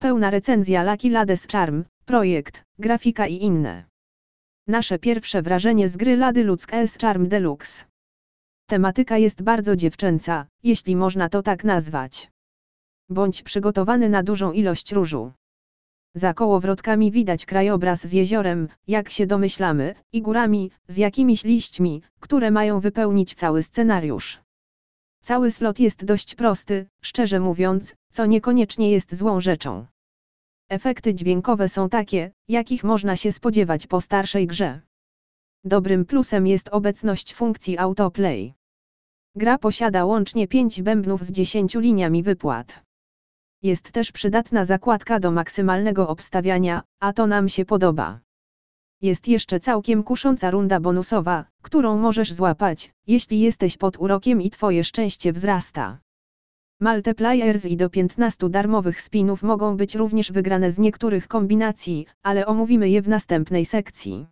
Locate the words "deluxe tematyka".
7.28-9.18